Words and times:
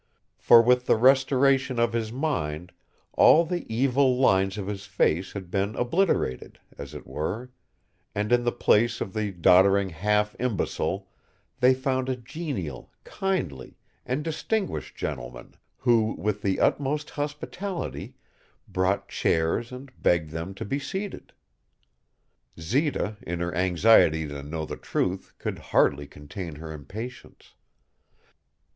For 0.39 0.63
with 0.63 0.87
the 0.87 0.95
restoration 0.95 1.77
of 1.79 1.93
his 1.93 2.11
mind 2.11 2.71
all 3.13 3.45
the 3.45 3.71
evil 3.71 4.17
lines 4.17 4.57
of 4.57 4.65
his 4.65 4.87
face 4.87 5.33
had 5.33 5.51
been 5.51 5.75
obliterated, 5.75 6.59
as 6.75 6.95
it 6.95 7.05
were, 7.05 7.51
and 8.15 8.31
in 8.31 8.43
the 8.43 8.51
place 8.51 8.99
of 8.99 9.13
the 9.13 9.29
doddering 9.31 9.91
half 9.91 10.35
imbecile 10.39 11.07
they 11.59 11.75
found 11.75 12.09
a 12.09 12.15
genial, 12.15 12.91
kindly, 13.03 13.77
and 14.03 14.23
distinguished 14.23 14.95
gentleman 14.95 15.53
who, 15.77 16.13
with 16.17 16.41
the 16.41 16.59
utmost 16.59 17.11
hospitality, 17.11 18.15
brought 18.67 19.07
chairs 19.07 19.71
and 19.71 19.91
begged 20.01 20.31
them 20.31 20.55
to 20.55 20.65
be 20.65 20.79
seated. 20.79 21.31
Zita, 22.59 23.17
in 23.21 23.39
her 23.39 23.53
anxiety 23.53 24.27
to 24.27 24.41
know 24.41 24.65
the 24.65 24.77
truth, 24.77 25.35
could 25.37 25.59
hardly 25.59 26.07
contain 26.07 26.55
her 26.55 26.71
impatience. 26.73 27.53